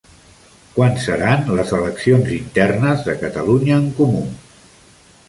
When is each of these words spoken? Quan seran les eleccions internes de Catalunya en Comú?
Quan 0.77 0.95
seran 1.01 1.43
les 1.59 1.73
eleccions 1.79 2.31
internes 2.37 3.05
de 3.09 3.15
Catalunya 3.21 3.79
en 3.83 3.87
Comú? 4.01 4.25